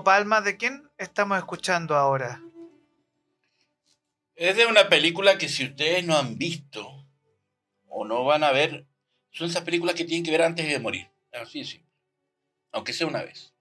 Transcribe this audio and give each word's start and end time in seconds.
Palma, 0.00 0.40
¿de 0.40 0.56
quién 0.56 0.90
estamos 0.96 1.36
escuchando 1.36 1.94
ahora? 1.94 2.40
Es 4.34 4.56
de 4.56 4.66
una 4.66 4.88
película 4.88 5.36
que 5.36 5.48
si 5.48 5.64
ustedes 5.66 6.04
no 6.04 6.16
han 6.16 6.38
visto 6.38 7.06
o 7.88 8.06
no 8.06 8.24
van 8.24 8.42
a 8.42 8.50
ver, 8.52 8.86
son 9.30 9.48
esas 9.48 9.62
películas 9.62 9.94
que 9.94 10.04
tienen 10.04 10.24
que 10.24 10.30
ver 10.30 10.42
antes 10.42 10.66
de 10.66 10.78
morir. 10.78 11.10
Así 11.32 11.64
simple. 11.64 11.92
Aunque 12.72 12.94
sea 12.94 13.06
una 13.06 13.22
vez. 13.22 13.52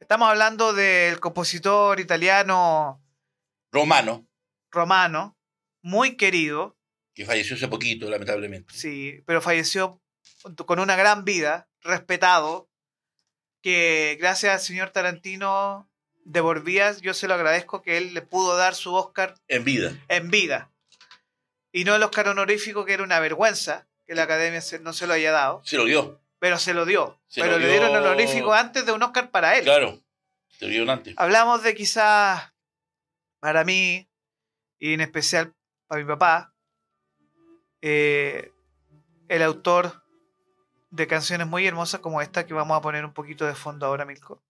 Estamos 0.00 0.28
hablando 0.28 0.72
del 0.72 1.20
compositor 1.20 2.00
italiano 2.00 3.00
Romano, 3.72 4.26
romano, 4.70 5.36
muy 5.82 6.16
querido, 6.16 6.76
que 7.14 7.24
falleció 7.24 7.56
hace 7.56 7.68
poquito, 7.68 8.10
lamentablemente. 8.10 8.74
sí, 8.74 9.22
pero 9.26 9.40
falleció 9.40 10.02
con 10.66 10.80
una 10.80 10.96
gran 10.96 11.24
vida, 11.24 11.68
respetado, 11.80 12.68
que 13.66 14.16
gracias 14.20 14.52
al 14.54 14.60
señor 14.60 14.90
Tarantino 14.90 15.90
de 16.24 16.40
Borvías, 16.40 17.00
yo 17.00 17.14
se 17.14 17.26
lo 17.26 17.34
agradezco 17.34 17.82
que 17.82 17.96
él 17.96 18.14
le 18.14 18.22
pudo 18.22 18.56
dar 18.56 18.76
su 18.76 18.94
Oscar 18.94 19.34
En 19.48 19.64
vida. 19.64 19.92
en 20.06 20.30
vida. 20.30 20.70
Y 21.72 21.82
no 21.82 21.96
el 21.96 22.02
Oscar 22.04 22.28
honorífico, 22.28 22.84
que 22.84 22.92
era 22.92 23.02
una 23.02 23.18
vergüenza 23.18 23.88
que 24.06 24.14
la 24.14 24.22
academia 24.22 24.60
se- 24.60 24.78
no 24.78 24.92
se 24.92 25.08
lo 25.08 25.14
haya 25.14 25.32
dado, 25.32 25.62
Se 25.64 25.76
lo 25.76 25.84
dio. 25.84 26.20
pero 26.38 26.60
se 26.60 26.74
lo 26.74 26.84
dio. 26.86 27.20
Se 27.26 27.40
pero 27.40 27.54
lo 27.54 27.58
le 27.58 27.68
dieron 27.68 27.90
dio- 27.90 27.98
honorífico 28.02 28.52
antes 28.54 28.86
de 28.86 28.92
un 28.92 29.02
Oscar 29.02 29.32
para 29.32 29.56
él. 29.58 29.64
Claro. 29.64 30.00
Se 30.48 30.66
lo 30.66 30.70
dieron 30.70 30.88
antes. 30.90 31.14
Hablamos 31.16 31.64
de 31.64 31.74
quizás, 31.74 32.52
para 33.40 33.64
mí, 33.64 34.08
y 34.78 34.92
en 34.94 35.00
especial 35.00 35.52
para 35.88 36.02
mi 36.02 36.06
papá, 36.06 36.54
eh, 37.82 38.52
el 39.28 39.42
autor 39.42 40.04
de 40.90 41.06
canciones 41.06 41.46
muy 41.46 41.66
hermosas 41.66 42.00
como 42.00 42.20
esta 42.20 42.46
que 42.46 42.54
vamos 42.54 42.76
a 42.76 42.80
poner 42.80 43.04
un 43.04 43.12
poquito 43.12 43.46
de 43.46 43.54
fondo 43.54 43.86
ahora, 43.86 44.04
Milko. 44.04 44.42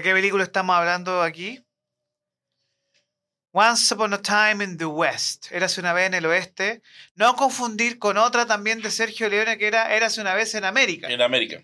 ¿De 0.00 0.04
qué 0.04 0.14
película 0.14 0.44
estamos 0.44 0.74
hablando 0.74 1.20
aquí? 1.20 1.62
Once 3.52 3.92
Upon 3.92 4.14
a 4.14 4.22
Time 4.22 4.64
in 4.64 4.78
the 4.78 4.86
West. 4.86 5.52
Érase 5.52 5.78
una 5.78 5.92
vez 5.92 6.06
en 6.06 6.14
el 6.14 6.24
oeste. 6.24 6.80
No 7.16 7.36
confundir 7.36 7.98
con 7.98 8.16
otra 8.16 8.46
también 8.46 8.80
de 8.80 8.90
Sergio 8.90 9.28
Leone 9.28 9.58
que 9.58 9.66
era 9.66 9.94
Érase 9.94 10.22
una 10.22 10.34
vez 10.34 10.54
en 10.54 10.64
América. 10.64 11.10
En 11.10 11.20
América. 11.20 11.62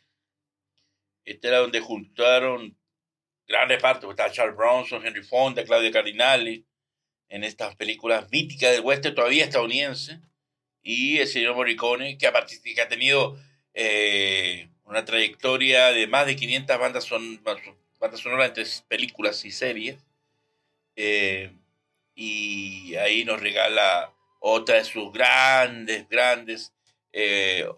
Este 1.24 1.48
era 1.48 1.60
donde 1.60 1.80
juntaron 1.80 2.76
gran 3.48 3.70
reparto. 3.70 4.10
Estaba 4.10 4.30
Charles 4.30 4.54
Bronson, 4.54 5.06
Henry 5.06 5.22
Fonda, 5.22 5.64
Claudia 5.64 5.91
Cardinali. 5.91 6.66
En 7.30 7.42
estas 7.42 7.74
películas 7.76 8.30
míticas 8.30 8.72
del 8.72 8.84
oeste 8.84 9.12
todavía 9.12 9.44
estadounidense. 9.44 10.20
Y 10.82 11.16
el 11.20 11.26
señor 11.26 11.54
Morricone, 11.54 12.18
que 12.18 12.26
ha, 12.26 12.34
partic- 12.34 12.60
que 12.74 12.82
ha 12.82 12.88
tenido 12.88 13.41
eh, 13.72 14.68
una 14.84 15.06
trayectoria 15.06 15.86
de 15.86 16.06
más 16.06 16.26
de 16.26 16.36
500 16.36 16.78
bandas, 16.78 17.04
son, 17.04 17.42
bandas 17.99 18.21
sonoras 18.21 18.49
entre 18.49 18.65
películas 18.89 19.45
y 19.45 19.51
series. 19.51 19.99
Eh, 20.97 21.53
y 22.15 22.95
ahí 22.97 23.25
nos 23.25 23.41
regala 23.41 24.12
otra 24.41 24.77
de 24.77 24.84
sus 24.84 25.12
grandes, 25.12 26.09
grandes 26.09 26.73
eh, 27.12 27.69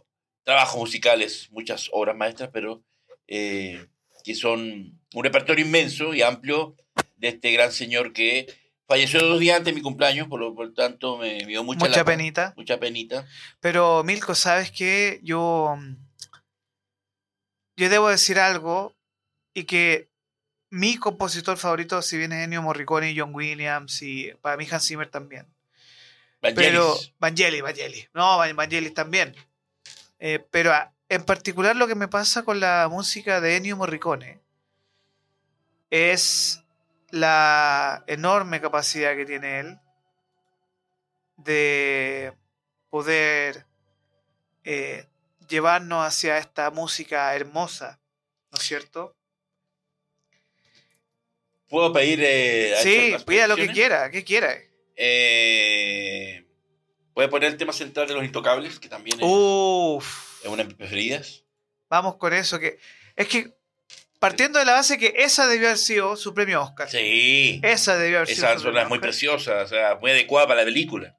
trabajos 0.45 0.79
musicales, 0.79 1.49
muchas 1.51 1.89
obras 1.93 2.17
maestras, 2.17 2.51
pero 2.53 2.83
eh, 3.27 3.87
que 4.25 4.35
son 4.35 4.99
un 5.15 5.25
repertorio 5.25 5.65
inmenso 5.65 6.15
y 6.15 6.23
amplio 6.23 6.77
de 7.17 7.29
este 7.29 7.53
gran 7.53 7.73
señor 7.73 8.13
que 8.13 8.47
falleció 8.87 9.21
dos 9.21 9.41
días 9.41 9.59
antes 9.59 9.73
de 9.73 9.79
mi 9.79 9.83
cumpleaños, 9.83 10.29
por 10.29 10.41
lo 10.41 10.55
por 10.55 10.73
tanto 10.73 11.19
me 11.19 11.45
dio 11.45 11.63
mucha, 11.65 11.81
Mucha 11.81 11.99
lata, 11.99 12.05
penita. 12.05 12.55
Mucha 12.57 12.81
penita. 12.81 13.27
Pero 13.61 14.03
Milko, 14.05 14.35
¿sabes 14.35 14.71
qué? 14.71 15.21
Yo, 15.23 15.77
mm, 15.79 15.97
yo 17.77 17.89
debo 17.89 18.09
decir 18.09 18.39
algo 18.39 18.95
y 19.59 19.65
que 19.65 20.09
mi 20.71 20.97
compositor 20.99 21.57
favorito, 21.57 22.01
si 22.03 22.17
bien 22.17 22.33
es 22.33 22.45
Ennio 22.45 22.63
Morricone 22.63 23.11
y 23.11 23.19
John 23.19 23.35
Williams 23.35 24.03
y 24.03 24.33
para 24.41 24.57
mí 24.57 24.67
Hans 24.71 24.87
Zimmer 24.87 25.09
también. 25.11 25.47
Pero 26.41 26.89
Vangelis. 26.89 27.15
Vangelis, 27.19 27.63
Vangelis. 27.63 28.11
No, 28.15 28.39
Van- 28.39 28.55
Vangelis 28.55 28.95
también. 28.95 29.35
Eh, 30.21 30.45
pero 30.51 30.73
ah, 30.73 30.93
en 31.09 31.25
particular 31.25 31.75
lo 31.75 31.87
que 31.89 31.95
me 31.95 32.07
pasa 32.09 32.45
con 32.45 32.61
la 32.61 32.87
música 32.91 33.41
de 33.41 33.57
Ennio 33.57 33.77
Morricone 33.77 34.41
es 35.91 36.63
la 37.11 38.05
enorme 38.07 38.61
capacidad 38.61 39.17
que 39.17 39.25
tiene 39.27 39.61
él 39.61 39.79
de 41.37 42.35
poder 42.91 43.67
eh, 44.65 45.07
llevarnos 45.49 46.07
hacia 46.07 46.39
esta 46.39 46.71
música 46.71 47.35
hermosa, 47.35 48.01
¿no 48.51 48.59
es 48.59 48.65
cierto? 48.65 49.17
¿Puedo 51.69 51.93
pedir... 51.93 52.21
eh, 52.23 52.75
Sí, 52.83 53.15
pida 53.27 53.47
lo 53.47 53.57
que 53.57 53.69
quiera, 53.69 54.11
¿qué 54.11 54.25
quiera? 54.25 54.57
Eh, 54.97 56.45
¿Puede 57.15 57.29
poner 57.29 57.51
el 57.51 57.57
tema 57.57 57.73
central 57.73 58.09
de 58.09 58.15
Los 58.15 58.25
Intocables, 58.25 58.79
que 58.79 58.89
también 58.89 59.19
es, 59.19 59.27
Uf. 59.27 60.41
es 60.43 60.49
una 60.49 60.63
de 60.63 60.69
mis 60.69 60.75
preferidas? 60.77 61.45
Vamos 61.89 62.17
con 62.17 62.33
eso, 62.33 62.59
que 62.59 62.79
es 63.17 63.29
que 63.29 63.53
partiendo 64.19 64.59
de 64.59 64.65
la 64.65 64.73
base 64.73 64.99
que 64.99 65.15
esa 65.17 65.47
debió 65.47 65.69
haber 65.69 65.79
sido 65.79 66.17
su 66.17 66.35
premio 66.35 66.63
Oscar. 66.63 66.89
Sí. 66.89 67.61
Esa 67.63 67.97
debió 67.97 68.19
haber 68.19 68.29
sido 68.29 68.49
Esa 68.49 68.59
zona 68.59 68.83
es 68.83 68.89
muy 68.89 68.99
preciosa, 68.99 69.63
o 69.63 69.67
sea, 69.67 69.97
muy 70.01 70.11
adecuada 70.11 70.49
para 70.49 70.61
la 70.61 70.67
película. 70.67 71.17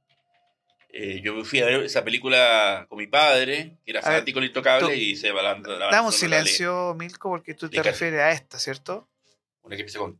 Eh, 0.92 1.22
yo 1.24 1.44
fui 1.45 1.60
a 1.60 1.66
ver 1.66 1.84
esa 1.84 2.04
película 2.04 2.88
con 2.90 2.98
mi 2.98 3.06
padre, 3.07 3.78
que 3.86 3.92
era 3.92 4.00
A 4.00 4.04
fanático 4.04 4.40
del 4.40 4.50
Intocable, 4.50 4.95
y 4.95 5.16
se 5.16 5.31
la 5.31 5.54
Dame 5.92 6.07
un 6.07 6.13
silencio, 6.13 6.95
Milko, 6.95 7.30
porque 7.30 7.54
tú 7.54 7.69
te 7.69 7.84
refieres 7.84 8.19
a 8.19 8.31
esta, 8.31 8.57
¿cierto? 8.57 9.07
Una 9.62 9.75
que 9.75 9.84
empieza 9.84 10.00
con. 10.00 10.19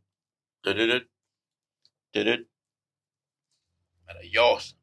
Maravillosa. 4.06 4.76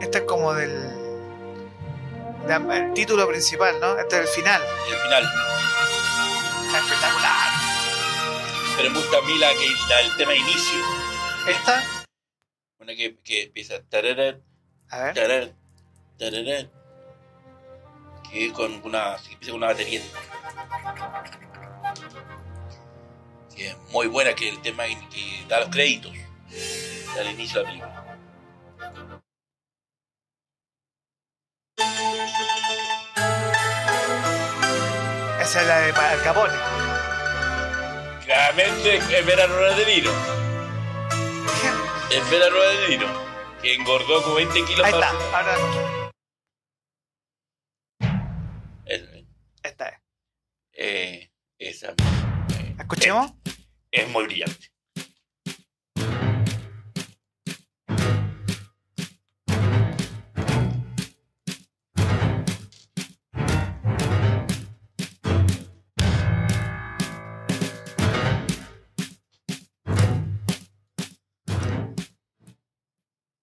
Este 0.00 0.18
es 0.18 0.24
como 0.24 0.54
del. 0.54 0.97
El 2.50 2.94
título 2.94 3.28
principal, 3.28 3.78
¿no? 3.80 3.98
Este 3.98 4.16
es 4.16 4.22
el 4.22 4.28
final. 4.28 4.62
Y 4.88 4.92
el 4.92 4.98
final. 5.00 5.24
Está 6.66 6.78
espectacular. 6.78 7.52
Pero 8.76 8.90
me 8.90 8.98
gusta 8.98 9.18
a 9.18 9.22
mí 9.22 9.38
la 9.38 9.50
que, 9.52 9.74
la- 9.88 10.00
el 10.00 10.16
tema 10.16 10.32
de 10.32 10.38
inicio. 10.38 10.78
¿Esta? 11.48 11.82
Una 12.78 12.94
que, 12.94 13.16
que 13.22 13.42
empieza. 13.44 13.74
A 14.90 14.98
ver. 15.02 15.14
que 18.30 18.52
con 18.52 18.80
una, 18.84 19.16
que 19.26 19.32
empieza 19.34 19.52
con 19.52 19.58
una 19.62 19.66
batería. 19.68 20.00
Que 23.54 23.68
es 23.68 23.76
muy 23.90 24.06
buena, 24.06 24.34
que 24.34 24.48
es 24.48 24.54
el 24.54 24.62
tema 24.62 24.84
que, 24.84 24.96
que 25.08 25.44
da 25.48 25.60
los 25.60 25.68
créditos 25.70 26.12
al 27.18 27.30
inicio 27.30 27.58
de 27.58 27.64
la 27.64 27.68
película. 27.70 28.07
Esa 35.48 35.62
es 35.62 35.66
la 35.66 35.78
de 35.80 35.92
Al 35.92 36.22
Capone. 36.22 36.52
Claramente 38.26 38.96
es 38.96 39.26
ver 39.26 39.40
a 39.40 39.46
Robert 39.46 39.76
De 39.78 39.86
Niro. 39.86 40.12
Es 42.10 42.30
ver 42.30 42.42
a 42.42 42.50
Robert 42.50 42.80
De 42.80 42.88
Niro, 42.90 43.08
que 43.62 43.74
engordó 43.74 44.22
como 44.22 44.34
20 44.34 44.64
kilos 44.66 44.84
Ahí 44.84 44.92
está, 44.92 45.10
más. 45.14 45.22
ahora 45.32 45.56
Es- 48.84 49.08
esta 49.62 49.88
es. 49.88 49.98
eh, 50.72 51.30
esa 51.58 51.88
eh, 51.92 52.76
¿Escuchemos? 52.78 53.32
es 53.90 54.08
muy 54.10 54.24
brillante. 54.24 54.70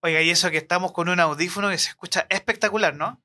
Oiga, 0.06 0.22
y 0.22 0.30
eso 0.30 0.52
que 0.52 0.58
estamos 0.58 0.92
con 0.92 1.10
un 1.10 1.20
audífono 1.20 1.72
que 1.72 1.80
se 1.80 1.90
escucha 1.90 2.28
espectacular, 2.30 2.96
¿no? 2.96 3.20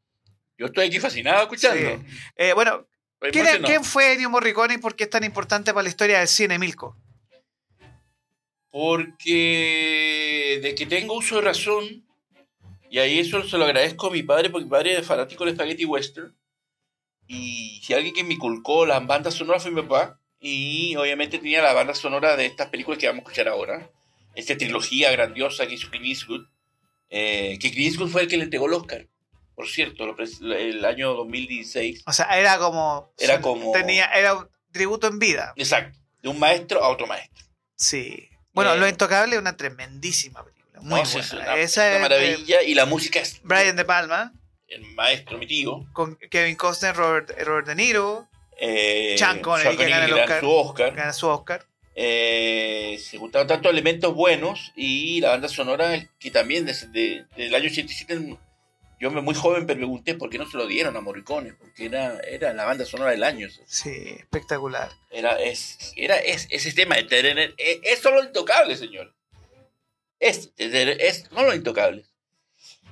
Yo 0.57 0.65
estoy 0.65 0.87
aquí 0.87 0.99
fascinado 0.99 1.43
escuchando. 1.43 1.79
Sí. 1.79 2.07
Eh, 2.37 2.55
bueno, 2.55 2.89
Estoy 3.21 3.43
¿quién, 3.43 3.63
quién 3.63 3.85
fue 3.85 4.15
Ennio 4.15 4.31
Morricone 4.31 4.73
y 4.73 4.79
por 4.79 4.97
qué 4.97 5.05
es 5.05 5.11
tan 5.11 5.23
importante 5.23 5.75
para 5.75 5.83
la 5.83 5.91
historia 5.91 6.21
del 6.21 6.29
cine, 6.29 6.59
Milko? 6.59 6.97
Porque 8.71 10.59
de 10.63 10.75
que 10.75 10.87
tengo 10.87 11.19
uso 11.19 11.37
de 11.37 11.43
razón, 11.43 12.07
y 12.89 12.99
ahí 12.99 13.19
eso 13.19 13.47
se 13.47 13.59
lo 13.59 13.67
agradezco 13.67 14.07
a 14.07 14.13
mi 14.13 14.23
padre, 14.23 14.49
porque 14.49 14.65
mi 14.65 14.71
padre 14.71 14.97
es 14.97 15.07
fanático 15.07 15.45
del 15.45 15.57
spaghetti 15.57 15.85
western, 15.85 16.35
y 17.27 17.83
si 17.85 17.93
alguien 17.93 18.15
que 18.15 18.25
me 18.25 18.33
inculcó 18.33 18.87
las 18.87 19.07
bandas 19.07 19.35
sonoras 19.35 19.65
fue 19.65 19.71
mi 19.71 19.83
papá, 19.83 20.19
y 20.41 20.97
obviamente 20.97 21.37
tenía 21.37 21.61
la 21.61 21.75
banda 21.75 21.95
sonora 21.95 22.39
de 22.39 22.47
estas 22.47 22.71
películas 22.71 22.99
que 22.99 23.07
vamos 23.07 23.21
a 23.21 23.25
escuchar 23.25 23.49
ahora, 23.49 23.91
esta 24.35 24.57
trilogía 24.57 25.11
grandiosa 25.11 25.67
que 25.67 25.75
hizo 25.75 25.91
Clint 25.91 26.07
Eastwood, 26.07 26.47
eh, 27.11 27.59
que 27.61 27.71
Clint 27.71 27.89
Eastwood 27.93 28.11
fue 28.11 28.23
el 28.23 28.29
que 28.29 28.37
le 28.37 28.45
entregó 28.45 28.67
el 28.67 28.73
Oscar, 28.75 29.07
por 29.55 29.69
cierto, 29.69 30.05
el 30.57 30.85
año 30.85 31.13
2016. 31.15 32.03
O 32.07 32.13
sea, 32.13 32.27
era 32.39 32.59
como. 32.59 33.13
Era 33.19 33.41
como- 33.41 33.73
Tenía, 33.73 34.07
era 34.07 34.35
un 34.35 34.49
tributo 34.73 35.07
en 35.09 35.19
vida. 35.19 35.53
Exacto, 35.57 35.99
de 36.23 36.29
un 36.29 36.39
maestro 36.39 36.83
a 36.85 36.89
otro 36.89 37.07
maestro. 37.07 37.45
Sí. 37.77 38.29
Bueno, 38.53 38.75
Eh, 38.75 38.79
Lo 38.79 38.89
Intocable 38.89 39.35
es 39.37 39.41
una 39.41 39.57
tremendísima 39.57 40.45
película. 40.45 40.81
Muy 40.81 41.01
No, 41.01 41.05
buena. 41.05 41.21
es 41.21 41.33
una, 41.33 41.57
Esa 41.57 41.81
una 41.83 41.89
es 41.89 41.95
de 41.95 42.01
maravilla, 42.01 42.63
y 42.63 42.75
la 42.75 42.87
música 42.87 43.21
es 43.21 43.41
Brian 43.43 43.77
De 43.77 43.85
Palma, 43.85 44.33
el 44.67 44.83
maestro, 44.95 45.37
mi 45.39 45.47
tío. 45.47 45.87
con 45.93 46.17
Kevin 46.31 46.57
Costner, 46.57 46.95
Robert, 46.97 47.31
Robert 47.45 47.67
De 47.67 47.75
Niro, 47.75 48.29
Eh, 48.63 49.15
Sean 49.19 49.41
Connery, 49.41 49.77
que 49.77 49.89
gana 49.89 50.05
el 50.05 50.13
Oscar. 50.13 50.41
su 50.41 50.51
Oscar. 50.51 50.95
gana 50.95 51.13
su 51.13 51.27
Oscar. 51.29 51.67
Eh, 51.95 52.99
se 53.03 53.19
juntaron 53.19 53.49
tantos 53.49 53.71
elementos 53.73 54.15
buenos 54.15 54.73
y 54.77 55.21
la 55.21 55.31
banda 55.31 55.49
sonora 55.49 56.09
que 56.19 56.31
también 56.31 56.65
desde 56.65 56.87
de- 56.89 57.25
del 57.37 57.55
año 57.55 57.67
87 57.67 58.37
yo 59.01 59.11
me 59.11 59.21
muy 59.23 59.35
joven 59.35 59.65
me 59.67 59.75
pregunté 59.75 60.15
por 60.15 60.29
qué 60.31 60.39
no 60.39 60.49
se 60.49 60.57
lo 60.59 60.67
dieron 60.67 60.97
a 60.97 61.01
Morricone 61.01 61.55
porque 61.55 61.87
era, 61.87 62.21
era 62.21 62.53
la 62.53 62.65
banda 62.67 62.85
sonora 62.85 63.11
del 63.13 63.25
año. 63.25 63.49
Sí, 63.67 63.91
espectacular. 64.19 64.91
era 65.11 65.41
es, 65.41 65.93
era 65.97 66.17
es, 66.19 66.47
ese 66.51 66.73
tema 66.73 66.97
de 66.97 67.05
tener 67.05 67.55
es, 67.57 67.79
es 67.83 67.99
solo 68.01 68.23
intocable 68.23 68.77
señor. 68.77 69.15
Es, 70.19 70.53
es 70.59 71.25
solo 71.31 71.47
los 71.49 71.55
intocables 71.57 72.07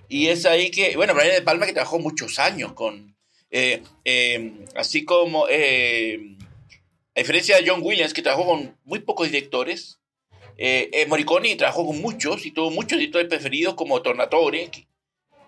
y 0.08 0.28
es 0.28 0.46
ahí 0.46 0.70
que 0.70 0.96
bueno 0.96 1.12
Brian 1.14 1.34
de 1.34 1.42
Palma 1.42 1.66
que 1.66 1.74
trabajó 1.74 1.98
muchos 1.98 2.38
años 2.38 2.72
con 2.72 3.14
eh, 3.50 3.82
eh, 4.06 4.52
así 4.74 5.04
como 5.04 5.46
eh, 5.50 6.37
a 7.18 7.20
diferencia 7.20 7.56
de 7.56 7.68
John 7.68 7.80
Williams, 7.82 8.14
que 8.14 8.22
trabajó 8.22 8.46
con 8.46 8.78
muy 8.84 9.00
pocos 9.00 9.26
directores, 9.26 9.98
eh, 10.56 10.88
eh, 10.92 11.04
Morricone 11.06 11.56
trabajó 11.56 11.84
con 11.84 12.00
muchos 12.00 12.46
y 12.46 12.52
tuvo 12.52 12.70
muchos 12.70 12.96
directores 12.96 13.28
preferidos 13.28 13.74
como 13.74 14.00
Tornatore. 14.02 14.70
Que, 14.70 14.86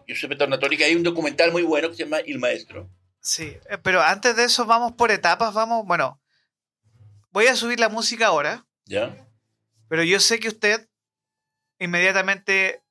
Giuseppe 0.04 0.34
Tornatore, 0.34 0.76
que 0.76 0.82
hay 0.82 0.96
un 0.96 1.04
documental 1.04 1.52
muy 1.52 1.62
bueno 1.62 1.88
que 1.88 1.94
se 1.94 2.02
llama 2.02 2.18
El 2.18 2.40
Maestro. 2.40 2.90
Sí, 3.20 3.56
eh, 3.68 3.78
pero 3.84 4.02
antes 4.02 4.34
de 4.34 4.46
eso 4.46 4.66
vamos 4.66 4.94
por 4.94 5.12
etapas, 5.12 5.54
vamos, 5.54 5.86
bueno, 5.86 6.20
voy 7.30 7.46
a 7.46 7.54
subir 7.54 7.78
la 7.78 7.88
música 7.88 8.26
ahora, 8.26 8.66
¿Ya? 8.86 9.28
pero 9.88 10.02
yo 10.02 10.18
sé 10.18 10.40
que 10.40 10.48
usted 10.48 10.88
inmediatamente 11.78 12.82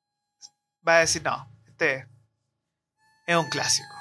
va 0.88 1.00
a 1.00 1.00
decir, 1.02 1.22
no, 1.22 1.52
este 1.68 2.08
es 3.28 3.36
un 3.36 3.50
clásico. 3.50 3.99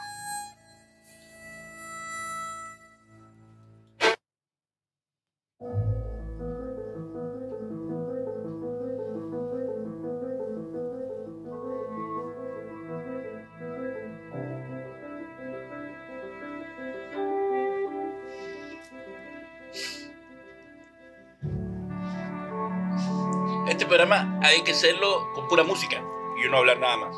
Este 23.69 23.85
programa 23.85 24.41
hay 24.43 24.63
que 24.63 24.73
hacerlo 24.73 25.31
con 25.35 25.47
pura 25.47 25.63
música 25.63 26.03
y 26.43 26.49
no 26.49 26.57
hablar 26.57 26.79
nada 26.79 26.97
más. 26.97 27.17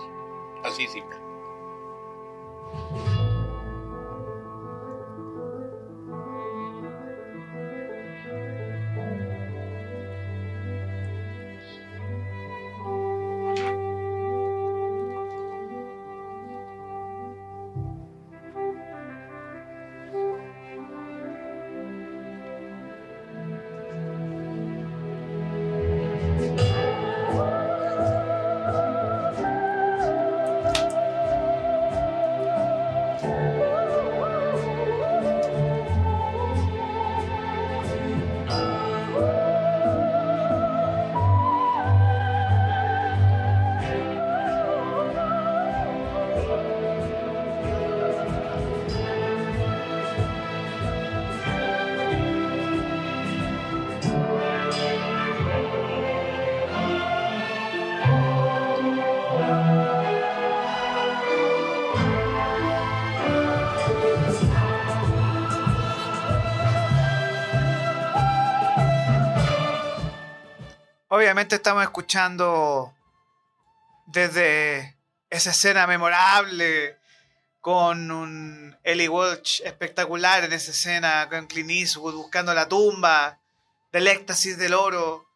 Así 0.65 0.89
simple. 0.89 1.17
Obviamente 71.13 71.57
estamos 71.57 71.83
escuchando 71.83 72.95
desde 74.07 74.97
esa 75.31 75.51
escena 75.51 75.87
memorable 75.87 76.99
con 77.61 78.11
un 78.11 78.77
Ellie 78.85 79.09
Walsh 79.09 79.61
espectacular 79.65 80.45
en 80.45 80.53
esa 80.53 80.71
escena 80.73 81.29
con 81.31 81.47
Clint 81.47 81.71
Eastwood 81.71 82.15
buscando 82.15 82.55
la 82.55 82.69
tumba 82.69 83.39
del 83.93 84.07
éxtasis 84.07 84.57
del 84.59 84.75
oro, 84.75 85.27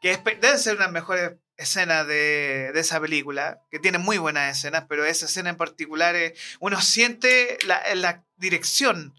que 0.00 0.12
es, 0.12 0.24
debe 0.24 0.58
ser 0.58 0.74
una 0.76 0.86
de 0.86 0.92
las 0.92 0.92
mejores 0.92 1.32
escenas 1.56 2.06
de, 2.06 2.70
de 2.74 2.80
esa 2.80 3.00
película, 3.00 3.60
que 3.70 3.78
tiene 3.78 3.98
muy 3.98 4.18
buenas 4.18 4.56
escenas, 4.56 4.84
pero 4.88 5.04
esa 5.04 5.26
escena 5.26 5.50
en 5.50 5.56
particular, 5.56 6.14
es- 6.16 6.38
uno 6.60 6.80
siente 6.80 7.58
la, 7.66 7.82
la 7.94 8.24
dirección 8.36 9.14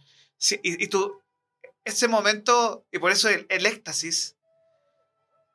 y, 0.62 0.84
y 0.84 0.88
tú, 0.88 1.22
ese 1.84 2.08
momento, 2.08 2.86
y 2.92 3.00
por 3.00 3.12
eso 3.12 3.30
el, 3.30 3.46
el 3.50 3.66
éxtasis, 3.66 4.36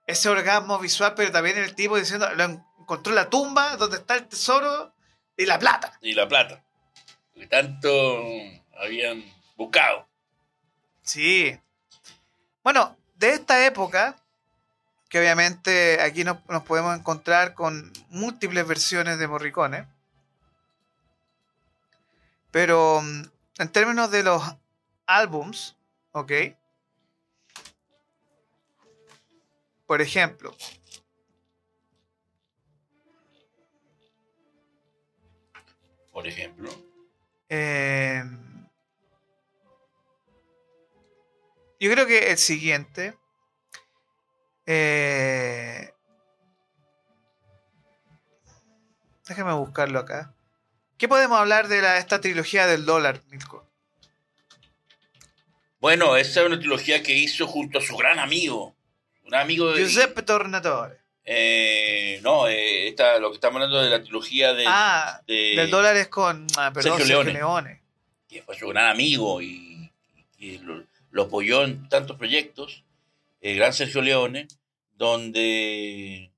ese 0.06 0.28
orgasmo 0.28 0.78
visual, 0.78 1.14
pero 1.14 1.30
también 1.30 1.58
el 1.58 1.74
tipo 1.74 1.96
diciendo, 1.96 2.28
lo 2.34 2.64
encontró 2.90 3.14
la 3.14 3.30
tumba 3.30 3.76
donde 3.76 3.98
está 3.98 4.16
el 4.16 4.26
tesoro 4.26 4.92
y 5.36 5.46
la 5.46 5.60
plata. 5.60 5.96
Y 6.00 6.12
la 6.12 6.26
plata. 6.26 6.60
que 7.36 7.46
tanto 7.46 7.88
habían 8.80 9.24
buscado. 9.56 10.08
Sí. 11.02 11.56
Bueno, 12.64 12.96
de 13.14 13.34
esta 13.34 13.64
época, 13.64 14.16
que 15.08 15.20
obviamente 15.20 16.02
aquí 16.02 16.24
nos, 16.24 16.44
nos 16.48 16.64
podemos 16.64 16.98
encontrar 16.98 17.54
con 17.54 17.92
múltiples 18.08 18.66
versiones 18.66 19.20
de 19.20 19.28
Morricone, 19.28 19.86
pero 22.50 23.02
mm, 23.02 23.22
en 23.58 23.68
términos 23.68 24.10
de 24.10 24.24
los 24.24 24.42
álbums, 25.06 25.76
¿ok? 26.10 26.32
Por 29.86 30.00
ejemplo, 30.02 30.56
Por 36.20 36.28
ejemplo. 36.28 36.70
eh, 37.48 38.22
yo 41.80 41.90
creo 41.90 42.06
que 42.06 42.30
el 42.30 42.36
siguiente. 42.36 43.16
eh, 44.66 45.94
déjame 49.26 49.54
buscarlo 49.54 49.98
acá. 50.00 50.34
¿Qué 50.98 51.08
podemos 51.08 51.38
hablar 51.38 51.68
de 51.68 51.80
la, 51.80 51.96
esta 51.96 52.20
trilogía 52.20 52.66
del 52.66 52.84
dólar, 52.84 53.22
Milko? 53.30 53.66
Bueno, 55.80 56.16
esa 56.16 56.40
es 56.40 56.46
una 56.46 56.58
trilogía 56.58 57.02
que 57.02 57.14
hizo 57.14 57.46
junto 57.46 57.78
a 57.78 57.82
su 57.82 57.96
gran 57.96 58.18
amigo. 58.18 58.76
Un 59.24 59.34
amigo 59.34 59.72
de. 59.72 59.80
Giuseppe 59.80 60.20
Tornatore. 60.20 60.99
Eh, 61.24 62.18
no, 62.22 62.48
eh, 62.48 62.88
esta, 62.88 63.18
lo 63.18 63.30
que 63.30 63.34
estamos 63.36 63.56
hablando 63.56 63.82
de 63.82 63.90
la 63.90 64.02
trilogía 64.02 64.52
de, 64.54 64.64
ah, 64.66 65.20
de- 65.26 65.54
del 65.56 65.70
dólar 65.70 65.96
es 65.96 66.08
con 66.08 66.46
ah, 66.56 66.72
perdón, 66.72 66.98
Sergio 66.98 67.16
Sergio 67.16 67.32
Leone. 67.32 67.82
Que 68.28 68.42
fue 68.42 68.56
su 68.58 68.68
gran 68.68 68.86
amigo 68.90 69.40
y, 69.42 69.90
y 70.38 70.58
lo, 70.58 70.84
lo 71.10 71.22
apoyó 71.24 71.64
en 71.64 71.88
tantos 71.88 72.16
proyectos, 72.16 72.84
el 73.40 73.56
gran 73.56 73.72
Sergio 73.72 74.02
Leone, 74.02 74.48
donde 74.96 76.30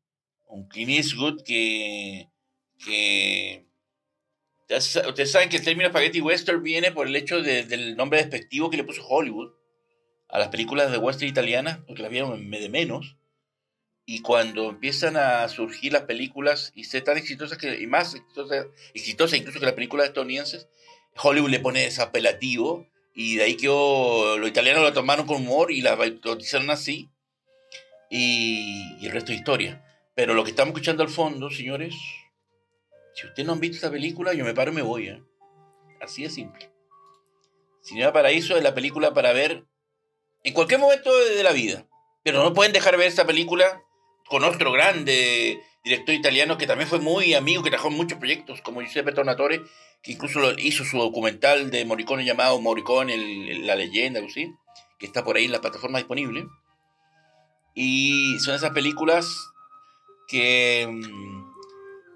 un 0.47 0.69
Clint 0.69 0.91
Eastwood 0.91 1.43
que, 1.43 2.29
que 2.85 3.65
ustedes 4.63 4.97
ustedes 5.07 5.31
saben 5.33 5.49
que 5.49 5.57
el 5.59 5.65
término 5.65 5.89
spaghetti 5.91 6.21
western 6.21 6.63
viene 6.63 6.93
por 6.93 7.07
el 7.07 7.17
hecho 7.17 7.41
de- 7.43 7.65
del 7.65 7.97
nombre 7.97 8.19
despectivo 8.19 8.69
que 8.71 8.77
le 8.77 8.85
puso 8.85 9.07
Hollywood 9.07 9.53
a 10.29 10.39
las 10.39 10.49
películas 10.49 10.91
de 10.91 10.99
western 10.99 11.29
italianas, 11.29 11.79
porque 11.87 12.03
las 12.03 12.11
vieron 12.11 12.51
de 12.51 12.69
menos. 12.69 13.17
Y 14.13 14.21
cuando 14.21 14.69
empiezan 14.69 15.17
a 15.17 15.49
surgir 15.49 15.95
las 15.95 16.03
películas 16.03 16.71
y 16.75 16.85
ser 16.85 17.03
tan 17.03 17.17
exitosas 17.17 17.57
que, 17.57 17.81
y 17.81 17.87
más 17.87 18.15
exitosas, 18.93 19.39
incluso 19.39 19.59
que 19.59 19.65
las 19.65 19.75
películas 19.75 20.09
estadounidenses, 20.09 20.69
Hollywood 21.17 21.49
le 21.49 21.61
pone 21.61 21.87
ese 21.87 22.03
apelativo 22.03 22.87
y 23.15 23.37
de 23.37 23.45
ahí 23.45 23.57
que 23.57 23.69
los 23.69 24.47
italianos 24.47 24.83
lo 24.83 24.93
tomaron 24.93 25.27
con 25.27 25.37
humor 25.37 25.73
y 25.73 25.81
la 25.81 25.95
bautizaron 25.95 26.69
así 26.69 27.09
y, 28.11 28.99
y 29.01 29.07
el 29.07 29.13
resto 29.13 29.33
es 29.33 29.39
historia. 29.39 29.83
Pero 30.15 30.35
lo 30.35 30.45
que 30.45 30.51
estamos 30.51 30.73
escuchando 30.73 31.03
al 31.03 31.09
fondo, 31.09 31.49
señores, 31.49 31.95
si 33.15 33.27
ustedes 33.27 33.47
no 33.47 33.55
han 33.55 33.61
visto 33.61 33.77
esta 33.77 33.91
película, 33.91 34.35
yo 34.35 34.45
me 34.45 34.53
paro 34.53 34.73
y 34.73 34.75
me 34.75 34.83
voy. 34.83 35.09
¿eh? 35.09 35.23
Así 36.03 36.23
de 36.23 36.29
simple. 36.29 36.71
Cinema 37.81 38.13
Paraíso 38.13 38.59
es 38.59 38.63
la 38.63 38.75
película 38.75 39.15
para 39.15 39.33
ver 39.33 39.65
en 40.45 40.53
cualquier 40.53 40.81
momento 40.81 41.17
de, 41.17 41.35
de 41.35 41.43
la 41.43 41.53
vida. 41.53 41.89
Pero 42.23 42.43
no 42.43 42.53
pueden 42.53 42.75
dejar 42.75 42.93
de 42.93 42.99
ver 42.99 43.09
esta 43.09 43.27
película 43.27 43.82
con 44.33 44.45
otro 44.45 44.73
grande 44.73 45.61
director 45.85 46.15
italiano 46.15 46.57
que 46.57 46.67
también 46.67 46.89
fue 46.89 47.01
muy 47.01 47.35
amigo, 47.35 47.63
que 47.63 47.69
trabajó 47.69 47.89
en 47.89 47.97
muchos 47.97 48.19
proyectos, 48.19 48.63
como 48.63 48.81
Giuseppe 48.81 49.13
Tornatore, 49.13 49.61
que 50.03 50.13
incluso 50.13 50.53
hizo 50.59 50.85
su 50.87 50.97
documental 50.97 51.71
de 51.71 51.85
Morricone 51.85 52.25
llamado 52.25 52.59
Morricone, 52.59 53.13
el- 53.15 53.67
la 53.67 53.75
leyenda, 53.77 54.21
así, 54.27 54.51
que 54.99 55.05
está 55.05 55.23
por 55.23 55.37
ahí 55.37 55.45
en 55.45 55.53
la 55.53 55.61
plataforma 55.61 55.99
disponible. 55.99 56.47
Y 57.75 58.39
son 58.41 58.55
esas 58.55 58.71
películas 58.71 59.27
que 60.29 60.89
mm, 60.91 61.53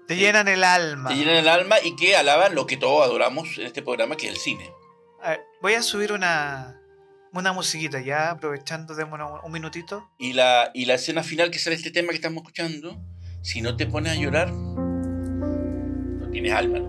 Te 0.07 0.15
Sí. 0.15 0.21
llenan 0.21 0.47
el 0.47 0.63
alma. 0.63 1.09
te 1.09 1.15
llenan 1.17 1.35
el 1.35 1.47
alma 1.49 1.75
y 1.83 1.95
que 1.95 2.15
alaban 2.15 2.55
lo 2.55 2.65
que 2.65 2.77
todos 2.77 3.03
adoramos 3.05 3.57
en 3.59 3.65
este 3.67 3.81
programa, 3.83 4.15
que 4.15 4.25
es 4.27 4.33
el 4.33 4.39
cine. 4.39 4.71
A 5.21 5.31
ver, 5.31 5.41
voy 5.61 5.73
a 5.73 5.83
subir 5.83 6.13
una, 6.13 6.76
una 7.33 7.53
musiquita 7.53 8.01
ya, 8.01 8.31
aprovechando, 8.31 8.95
démonos 8.95 9.41
un 9.43 9.51
minutito. 9.51 10.09
Y 10.17 10.33
la, 10.33 10.71
y 10.73 10.85
la 10.85 10.95
escena 10.95 11.23
final 11.23 11.51
que 11.51 11.59
sale 11.59 11.75
este 11.75 11.91
tema 11.91 12.09
que 12.09 12.15
estamos 12.15 12.41
escuchando, 12.41 12.99
si 13.41 13.61
no 13.61 13.75
te 13.75 13.85
pones 13.85 14.13
a 14.13 14.15
llorar, 14.15 14.51
no 14.51 16.29
tienes 16.29 16.53
alma. 16.53 16.79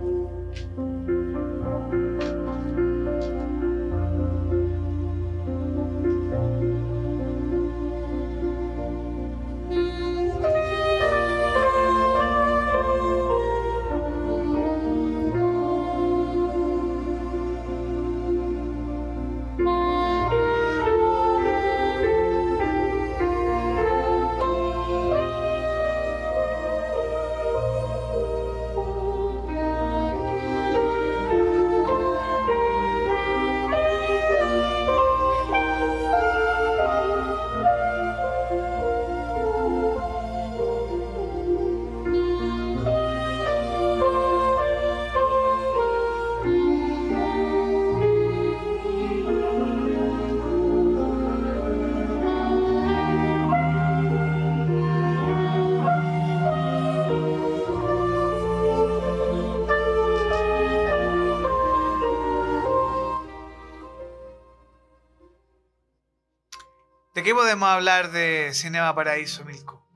Qué 67.28 67.35
podemos 67.35 67.68
hablar 67.68 68.11
de 68.11 68.52
Cinema 68.54 68.94
Paraíso, 68.94 69.44
Milko? 69.44 69.87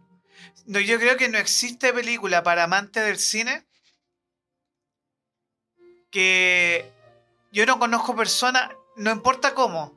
No, 0.67 0.81
yo 0.81 0.99
creo 0.99 1.17
que 1.17 1.31
no 1.31 1.39
existe 1.39 1.91
película 1.91 2.43
para 2.43 2.65
amantes 2.65 3.03
del 3.07 3.17
cine 3.17 3.65
que 6.11 6.85
yo 7.51 7.65
no 7.65 7.79
conozco 7.79 8.15
persona, 8.15 8.71
no 8.97 9.11
importa 9.11 9.55
cómo, 9.55 9.95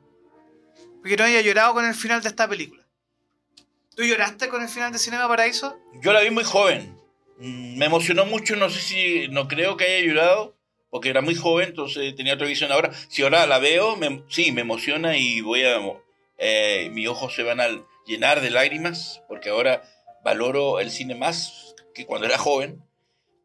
que 1.04 1.14
no 1.18 1.24
haya 1.24 1.42
llorado 1.42 1.74
con 1.74 1.84
el 1.84 1.94
final 1.94 2.22
de 2.22 2.30
esta 2.30 2.48
película. 2.48 2.82
¿Tú 3.94 4.02
lloraste 4.02 4.48
con 4.48 4.62
el 4.62 4.70
final 4.70 4.90
de 4.90 4.98
Cinema 4.98 5.28
Paraíso? 5.28 5.78
Yo 6.00 6.14
la 6.14 6.22
vi 6.22 6.30
muy 6.30 6.44
joven. 6.44 6.98
Mm, 7.36 7.76
Me 7.76 7.84
emocionó 7.84 8.24
mucho, 8.24 8.56
no 8.56 8.70
sé 8.70 8.80
si, 8.80 9.28
no 9.28 9.46
creo 9.46 9.76
que 9.76 9.84
haya 9.84 10.06
llorado, 10.06 10.56
porque 10.88 11.10
era 11.10 11.20
muy 11.20 11.34
joven, 11.34 11.68
entonces 11.68 12.16
tenía 12.16 12.32
otra 12.32 12.46
visión 12.46 12.72
ahora. 12.72 12.92
Si 13.08 13.22
ahora 13.22 13.46
la 13.46 13.58
veo, 13.58 13.94
sí, 14.30 14.52
me 14.52 14.62
emociona 14.62 15.18
y 15.18 15.42
voy 15.42 15.64
a, 15.64 15.78
eh, 16.38 16.90
mis 16.92 17.08
ojos 17.08 17.34
se 17.34 17.42
van 17.42 17.60
a 17.60 17.68
llenar 18.06 18.40
de 18.40 18.50
lágrimas, 18.50 19.22
porque 19.28 19.50
ahora 19.50 19.82
valoro 20.24 20.80
el 20.80 20.90
cine 20.90 21.14
más 21.14 21.74
que 21.94 22.06
cuando 22.06 22.26
era 22.26 22.38
joven. 22.38 22.82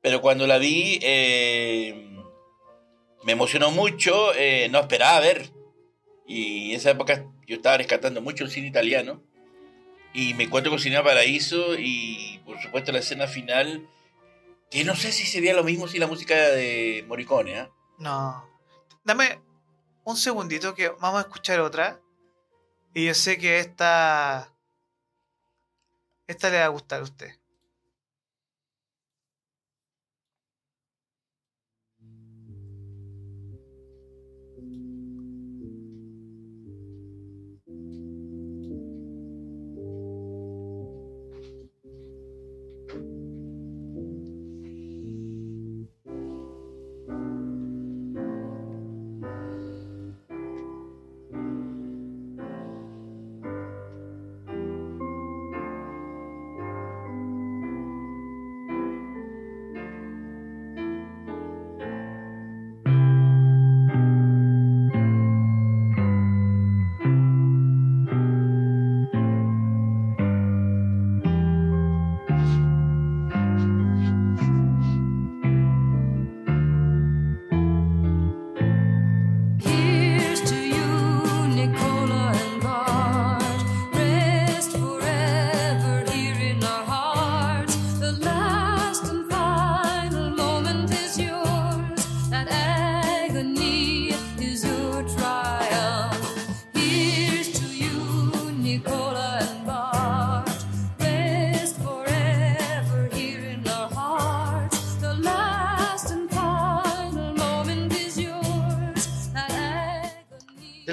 Pero 0.02 0.22
cuando 0.22 0.48
la 0.48 0.58
vi, 0.58 1.00
eh, 1.02 2.18
me 3.24 3.34
emocionó 3.34 3.72
mucho, 3.72 4.34
eh, 4.36 4.68
no 4.70 4.80
esperaba 4.80 5.20
ver. 5.20 5.52
Y 6.26 6.72
en 6.72 6.78
esa 6.78 6.92
época 6.92 7.26
yo 7.48 7.58
estaba 7.58 7.78
rescatando 7.78 8.22
mucho 8.22 8.44
el 8.44 8.50
cine 8.50 8.68
italiano. 8.68 9.22
Y 10.14 10.34
me 10.34 10.46
encuentro 10.46 10.72
con 10.72 10.80
Cinema 10.80 11.04
Paraíso 11.04 11.76
y 11.78 12.42
por 12.46 12.60
supuesto 12.62 12.92
la 12.92 13.00
escena 13.00 13.28
final, 13.28 13.88
que 14.70 14.84
no 14.84 14.96
sé 14.96 15.12
si 15.12 15.26
sería 15.26 15.54
lo 15.54 15.64
mismo 15.64 15.88
si 15.88 16.00
la 16.00 16.08
música 16.08 16.36
de 16.36 17.06
Morricone, 17.08 17.60
¿ah? 17.60 17.72
No. 17.98 18.50
Dame 19.06 19.40
un 20.04 20.18
segundito 20.18 20.76
que 20.76 20.90
vamos 20.90 21.20
a 21.20 21.28
escuchar 21.28 21.62
otra. 21.62 22.01
Y 22.94 23.06
yo 23.06 23.14
sé 23.14 23.38
que 23.38 23.60
esta. 23.60 24.54
Esta 26.28 26.50
le 26.50 26.60
va 26.60 26.66
a 26.66 26.70
gustar 26.70 27.02
a 27.02 27.04
usted. 27.04 27.41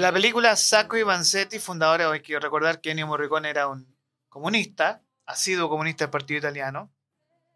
La 0.09 0.13
película 0.13 0.55
Sacco 0.55 0.97
y 0.97 1.03
Vanzetti, 1.03 1.59
fundadores, 1.59 2.07
hay 2.07 2.21
que 2.23 2.39
recordar 2.39 2.81
que 2.81 2.89
Ennio 2.89 3.05
Morricone 3.05 3.47
era 3.47 3.67
un 3.67 3.95
comunista, 4.27 5.03
ha 5.27 5.35
sido 5.35 5.69
comunista 5.69 6.05
del 6.05 6.09
Partido 6.09 6.39
Italiano, 6.39 6.91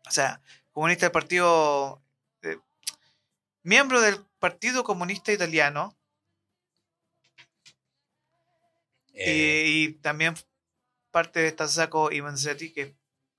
o 0.05 0.11
sea, 0.11 0.39
comunista 0.71 1.07
del 1.07 1.13
Partido... 1.13 2.03
eh, 2.43 2.59
miembro 3.63 4.01
del 4.01 4.23
Partido 4.37 4.83
Comunista 4.83 5.31
Italiano 5.31 5.97
Eh, 9.15 9.63
y, 9.67 9.83
y 9.83 9.93
también 9.93 10.35
parte 11.11 11.39
de 11.39 11.47
esta 11.47 11.67
Sacco 11.67 12.11
y 12.11 12.19
Vanzetti, 12.19 12.71
que 12.71 12.81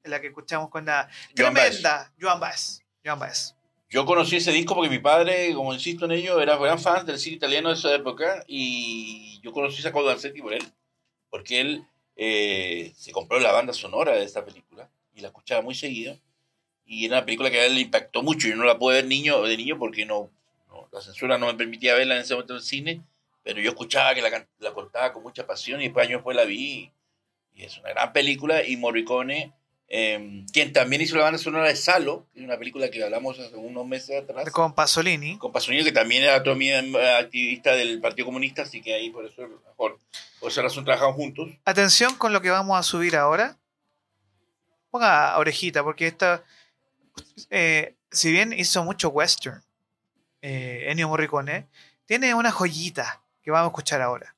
es 0.02 0.10
la 0.10 0.20
que 0.20 0.28
escuchamos 0.28 0.70
con 0.70 0.84
la 0.86 1.08
Joan 1.36 1.54
tremenda 1.54 2.12
Joan 2.20 2.38
Baez. 2.38 2.80
Joan 3.04 3.18
Baez. 3.18 3.54
Yo 3.94 4.04
conocí 4.06 4.34
ese 4.34 4.50
disco 4.50 4.74
porque 4.74 4.90
mi 4.90 4.98
padre, 4.98 5.54
como 5.54 5.72
insisto 5.72 6.06
en 6.06 6.10
ello, 6.10 6.40
era 6.40 6.56
gran 6.56 6.80
fan 6.80 7.06
del 7.06 7.16
cine 7.16 7.36
italiano 7.36 7.68
de 7.68 7.76
esa 7.76 7.94
época 7.94 8.42
y 8.48 9.40
yo 9.40 9.52
conocí 9.52 9.78
a 9.78 9.82
Sacco 9.82 10.02
Vanzetti 10.02 10.42
por 10.42 10.52
él, 10.52 10.64
porque 11.30 11.60
él 11.60 11.86
eh, 12.16 12.92
se 12.96 13.12
compró 13.12 13.38
la 13.38 13.52
banda 13.52 13.72
sonora 13.72 14.16
de 14.16 14.24
esta 14.24 14.44
película 14.44 14.90
y 15.14 15.20
la 15.20 15.28
escuchaba 15.28 15.62
muy 15.62 15.76
seguido 15.76 16.18
y 16.84 17.04
era 17.04 17.18
una 17.18 17.24
película 17.24 17.52
que 17.52 17.60
a 17.60 17.66
él 17.66 17.76
le 17.76 17.82
impactó 17.82 18.24
mucho. 18.24 18.48
Yo 18.48 18.56
no 18.56 18.64
la 18.64 18.80
pude 18.80 18.96
ver 18.96 19.06
niño, 19.06 19.40
de 19.42 19.56
niño 19.56 19.78
porque 19.78 20.04
no, 20.04 20.28
la 20.90 21.00
censura 21.00 21.38
no 21.38 21.46
me 21.46 21.54
permitía 21.54 21.94
verla 21.94 22.16
en 22.16 22.22
ese 22.22 22.34
momento 22.34 22.54
en 22.54 22.58
el 22.58 22.64
cine, 22.64 23.00
pero 23.44 23.60
yo 23.60 23.70
escuchaba 23.70 24.12
que 24.12 24.22
la, 24.22 24.44
la 24.58 24.72
contaba 24.72 25.12
con 25.12 25.22
mucha 25.22 25.46
pasión 25.46 25.80
y 25.80 25.84
después 25.84 26.08
años 26.08 26.18
después 26.18 26.36
la 26.36 26.46
vi 26.46 26.90
y 27.54 27.62
es 27.62 27.78
una 27.78 27.90
gran 27.90 28.12
película 28.12 28.66
y 28.66 28.76
Morricone... 28.76 29.52
eh, 29.88 30.44
quien 30.52 30.72
también 30.72 31.02
hizo 31.02 31.16
la 31.16 31.24
banda 31.24 31.38
sonora 31.38 31.68
de 31.68 31.76
Salo, 31.76 32.26
que 32.32 32.40
es 32.40 32.44
una 32.44 32.58
película 32.58 32.90
que 32.90 33.02
hablamos 33.02 33.38
hace 33.38 33.54
unos 33.56 33.86
meses 33.86 34.22
atrás, 34.22 34.50
Con 34.50 34.74
Pasolini. 34.74 35.38
con 35.38 35.52
Pasolini, 35.52 35.84
que 35.84 35.92
también 35.92 36.24
era 36.24 36.36
otro 36.36 36.56
activista 37.18 37.72
del 37.74 38.00
Partido 38.00 38.26
Comunista, 38.26 38.62
así 38.62 38.80
que 38.80 38.94
ahí 38.94 39.10
por 39.10 39.24
eso, 39.26 39.42
mejor, 39.42 39.98
por 40.40 40.50
esa 40.50 40.62
razón 40.62 40.84
trabajaron 40.84 41.14
juntos. 41.14 41.50
Atención 41.64 42.14
con 42.16 42.32
lo 42.32 42.40
que 42.40 42.50
vamos 42.50 42.78
a 42.78 42.82
subir 42.82 43.16
ahora. 43.16 43.56
Ponga 44.90 45.36
orejita, 45.38 45.82
porque 45.82 46.06
esta. 46.06 46.44
eh, 47.50 47.94
si 48.10 48.30
bien 48.30 48.52
hizo 48.52 48.84
mucho 48.84 49.08
western, 49.08 49.62
eh, 50.40 50.84
Ennio 50.88 51.08
Morricone, 51.08 51.66
tiene 52.06 52.34
una 52.34 52.50
joyita 52.52 53.22
que 53.42 53.50
vamos 53.50 53.66
a 53.66 53.70
escuchar 53.72 54.00
ahora. 54.02 54.33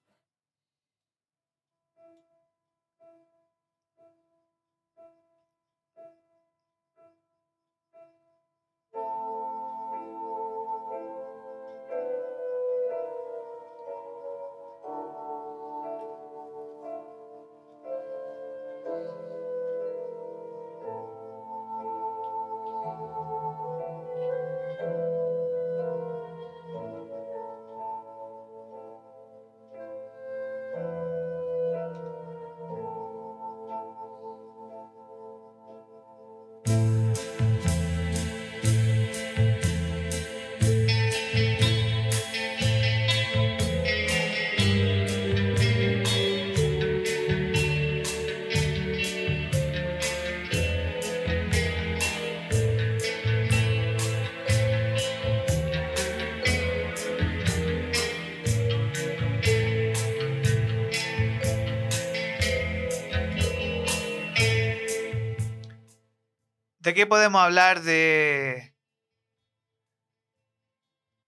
¿De 66.86 66.94
qué 66.94 67.04
podemos 67.04 67.42
hablar 67.42 67.82
de 67.82 68.72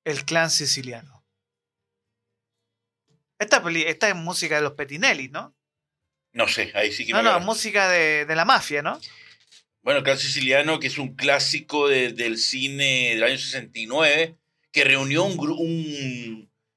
el 0.05 0.25
clan 0.25 0.51
siciliano? 0.51 1.27
Esta, 3.41 3.61
peli- 3.61 3.83
esta 3.83 4.09
es 4.09 4.15
música 4.15 4.55
de 4.55 4.63
los 4.63 4.75
Petinelli, 4.75 5.31
¿no? 5.31 5.57
No 6.33 6.47
sé, 6.47 6.71
ahí 6.77 6.93
sí 6.93 7.05
que 7.05 7.11
No, 7.13 7.19
me 7.19 7.25
no, 7.25 7.41
música 7.41 7.89
de, 7.89 8.25
de 8.25 8.37
la 8.37 8.45
mafia, 8.45 8.83
¿no? 8.83 9.01
Bueno, 9.83 9.99
el 9.99 10.05
Clan 10.05 10.19
Siciliano, 10.19 10.79
que 10.79 10.87
es 10.87 10.97
un 10.99 11.17
clásico 11.17 11.89
de- 11.89 12.13
del 12.13 12.39
cine 12.39 13.15
del 13.15 13.25
año 13.25 13.37
69, 13.39 14.37
que 14.71 14.85
reunió 14.85 15.25
un 15.25 15.37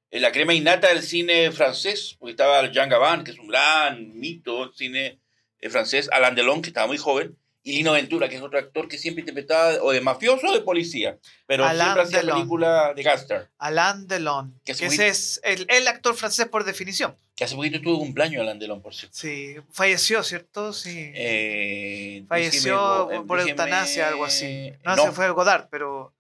la 0.10 0.32
crema 0.32 0.56
innata 0.56 0.88
del 0.88 1.04
cine 1.04 1.52
francés, 1.52 2.16
porque 2.18 2.32
estaba 2.32 2.66
Jean 2.72 2.90
Gabin, 2.90 3.24
que 3.24 3.30
es 3.32 3.38
un 3.38 3.48
gran 3.48 4.18
mito 4.18 4.66
del 4.66 4.74
cine 4.74 5.20
eh, 5.60 5.70
francés, 5.70 6.10
Alain 6.12 6.34
Delon, 6.34 6.64
que 6.64 6.70
estaba 6.70 6.88
muy 6.88 6.98
joven, 6.98 7.38
y 7.64 7.74
Lino 7.74 7.92
Ventura, 7.92 8.28
que 8.28 8.36
es 8.38 8.42
otro 8.42 8.58
actor 8.58 8.88
que 8.88 8.98
siempre 8.98 9.22
interpretaba 9.22 9.74
o 9.84 9.92
de 9.92 10.02
mafioso 10.02 10.48
o 10.48 10.54
de 10.54 10.62
policía, 10.62 11.18
pero 11.46 11.64
Alain 11.64 11.82
siempre 11.84 12.04
hacía 12.04 12.20
Delon. 12.22 12.36
película 12.38 12.94
de 12.96 13.04
gangster. 13.04 13.50
Alain 13.60 14.08
Delon, 14.08 14.60
Que 14.66 14.72
ese 14.72 15.08
es 15.08 15.40
el, 15.44 15.66
el 15.70 15.88
actor 15.88 16.16
francés 16.16 16.48
por 16.48 16.64
definición. 16.64 17.16
Que 17.36 17.44
hace 17.44 17.56
poquito 17.56 17.80
tuvo 17.80 18.00
cumpleaños 18.00 18.42
Alain 18.42 18.58
Delon, 18.60 18.82
por 18.82 18.96
cierto. 18.96 19.16
Sí, 19.18 19.56
falleció, 19.72 20.24
¿cierto? 20.24 20.74
Sí. 20.74 21.12
Eh, 21.14 22.26
falleció 22.28 23.08
déjeme- 23.10 23.28
por 23.28 23.40
déjeme- 23.40 23.50
eutanasia, 23.52 24.08
algo 24.08 24.26
así. 24.26 24.72
No, 24.84 24.96
no, 24.96 25.04
se 25.06 25.12
fue 25.12 25.30
Godard, 25.30 25.68
pero 25.70 26.14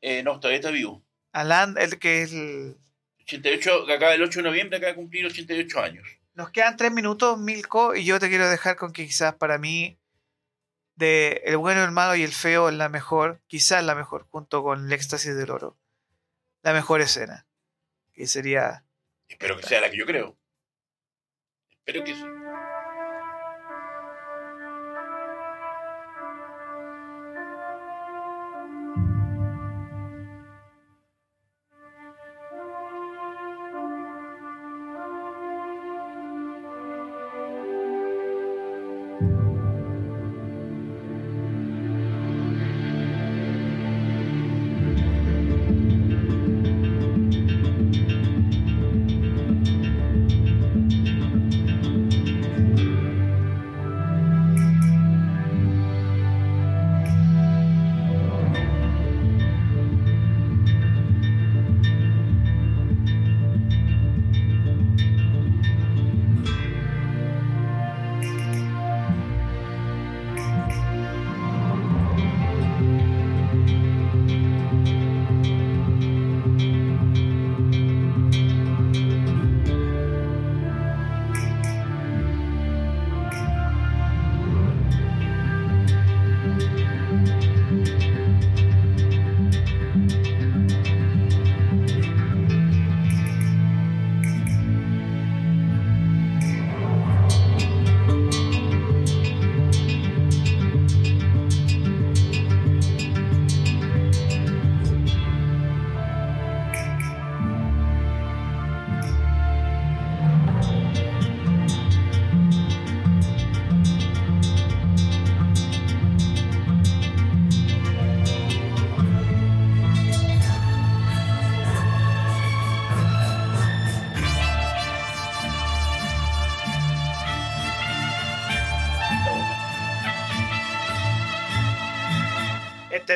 eh, 0.00 0.22
no, 0.22 0.38
todavía 0.38 0.58
está 0.58 0.70
vivo. 0.70 1.02
Alain, 1.32 1.74
el 1.78 1.98
que 1.98 2.22
es 2.22 2.32
el... 2.32 2.76
88, 3.22 3.86
que 3.86 3.92
acaba 3.94 4.14
el 4.14 4.22
8 4.22 4.40
de 4.40 4.48
noviembre, 4.48 4.76
acaba 4.76 4.90
de 4.92 4.96
cumplir 4.96 5.26
88 5.26 5.80
años. 5.80 6.06
Nos 6.34 6.50
quedan 6.50 6.76
tres 6.76 6.92
minutos, 6.92 7.38
Milko, 7.38 7.94
y 7.94 8.04
yo 8.04 8.18
te 8.20 8.28
quiero 8.28 8.48
dejar 8.48 8.76
con 8.76 8.92
que 8.92 9.06
quizás 9.06 9.34
para 9.34 9.56
mí 9.58 9.96
de 10.96 11.42
El 11.44 11.56
bueno, 11.56 11.84
el 11.84 11.90
malo 11.90 12.14
y 12.14 12.22
el 12.22 12.32
feo 12.32 12.68
es 12.68 12.74
la 12.74 12.88
mejor, 12.88 13.42
quizás 13.46 13.84
la 13.84 13.94
mejor, 13.94 14.26
junto 14.30 14.62
con 14.62 14.86
El 14.86 14.92
éxtasis 14.92 15.34
del 15.36 15.50
oro. 15.50 15.78
La 16.62 16.72
mejor 16.72 17.00
escena. 17.00 17.46
Que 18.12 18.26
sería... 18.26 18.84
Espero 19.28 19.56
que 19.56 19.64
sea 19.64 19.80
la 19.80 19.90
que 19.90 19.96
yo 19.96 20.06
creo. 20.06 20.36
Espero 21.70 22.04
que 22.04 22.14
sí. 22.14 22.24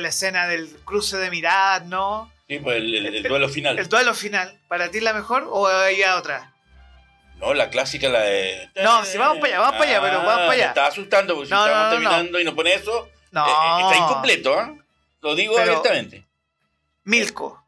La 0.00 0.08
escena 0.08 0.46
del 0.46 0.68
cruce 0.84 1.16
de 1.16 1.30
miradas, 1.30 1.84
¿no? 1.86 2.30
Sí, 2.48 2.58
pues 2.58 2.76
el, 2.78 2.94
el- 3.06 3.14
el 3.16 3.22
duelo 3.22 3.48
final. 3.48 3.78
El 3.78 3.88
duelo 3.88 4.14
final, 4.14 4.58
¿para 4.68 4.90
ti 4.90 4.98
es 4.98 5.04
la 5.04 5.12
mejor 5.12 5.46
o 5.50 5.66
hay 5.68 6.02
otra? 6.04 6.52
No, 7.36 7.54
la 7.54 7.70
clásica, 7.70 8.08
la 8.08 8.20
de. 8.22 8.68
No, 8.82 9.04
si 9.04 9.16
vamos 9.18 9.38
para 9.38 9.48
allá, 9.54 9.60
vamos 9.60 9.78
para 9.78 9.90
allá, 9.90 10.00
pero 10.00 10.16
vamos 10.18 10.32
para 10.34 10.50
allá. 10.52 10.62
Me 10.64 10.68
estaba 10.68 10.86
asustando 10.88 11.34
porque 11.34 11.46
si 11.48 11.52
No, 11.52 11.60
no, 11.60 11.66
estamos 11.66 11.84
no, 11.84 11.84
no. 11.94 12.00
terminando 12.10 12.40
y 12.40 12.44
nos 12.44 12.54
pone 12.54 12.74
eso, 12.74 13.08
No. 13.30 13.46
eh, 13.46 13.50
eh, 13.50 13.82
está 13.92 13.96
incompleto, 14.04 14.58
¿ah? 14.58 14.74
Lo 15.20 15.34
digo 15.36 15.54
Pero- 15.56 15.70
abiertamente. 15.78 16.24
Milko, 17.04 17.62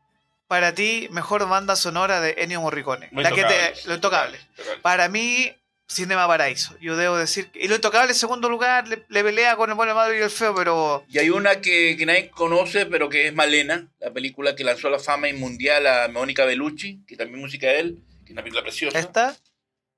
para 0.49 0.75
ti, 0.75 1.09
mejor 1.13 1.49
banda 1.49 1.77
sonora 1.77 2.21
de 2.21 2.35
Ennio 2.39 2.61
Morricone. 2.61 3.09
La 3.13 3.31
que 3.33 3.45
te, 3.45 3.75
lo. 3.87 3.95
Intocable. 3.95 4.39
Para 4.83 5.09
mí, 5.09 5.53
Cinema 5.91 6.27
Paraíso. 6.29 6.77
Yo 6.81 6.97
debo 6.97 7.17
decir. 7.17 7.51
Y 7.55 7.67
lo 7.69 7.75
intocable 7.75 8.11
en 8.13 8.15
segundo 8.17 8.49
lugar 8.49 8.87
le, 8.87 9.05
le 9.09 9.25
pelea 9.25 9.57
con 9.57 9.69
el 9.71 9.75
bueno, 9.77 9.91
el 9.93 9.97
malo 9.97 10.15
y 10.15 10.19
el 10.19 10.31
feo, 10.31 10.55
pero. 10.55 11.05
Y 11.09 11.19
hay 11.19 11.31
una 11.31 11.61
que, 11.61 11.97
que 11.99 12.07
nadie 12.07 12.31
conoce, 12.31 12.87
pero 12.87 13.09
que 13.09 13.27
es 13.27 13.35
Malena, 13.35 13.89
la 13.99 14.13
película 14.13 14.55
que 14.55 14.63
lanzó 14.65 14.87
a 14.89 14.93
la 14.93 14.99
fama 15.01 15.27
mundial 15.35 15.87
a 15.87 16.07
Mónica 16.09 16.45
Bellucci, 16.45 17.01
que 17.07 17.17
también 17.17 17.41
música 17.41 17.67
de 17.67 17.81
él, 17.81 17.99
que 18.21 18.27
es 18.27 18.31
una 18.33 18.43
película 18.43 18.63
preciosa. 18.63 18.99
¿Esta? 18.99 19.37